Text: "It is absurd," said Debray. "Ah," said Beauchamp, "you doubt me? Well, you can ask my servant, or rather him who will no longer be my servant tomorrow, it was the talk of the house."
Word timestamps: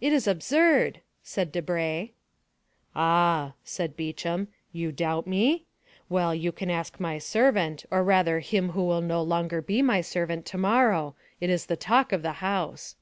"It 0.00 0.12
is 0.12 0.26
absurd," 0.26 1.02
said 1.22 1.52
Debray. 1.52 2.10
"Ah," 2.96 3.52
said 3.62 3.96
Beauchamp, 3.96 4.50
"you 4.72 4.90
doubt 4.90 5.28
me? 5.28 5.66
Well, 6.08 6.34
you 6.34 6.50
can 6.50 6.68
ask 6.68 6.98
my 6.98 7.18
servant, 7.18 7.84
or 7.88 8.02
rather 8.02 8.40
him 8.40 8.70
who 8.70 8.82
will 8.82 9.02
no 9.02 9.22
longer 9.22 9.62
be 9.62 9.82
my 9.82 10.00
servant 10.00 10.46
tomorrow, 10.46 11.14
it 11.40 11.48
was 11.48 11.66
the 11.66 11.76
talk 11.76 12.10
of 12.12 12.22
the 12.22 12.32
house." 12.42 12.96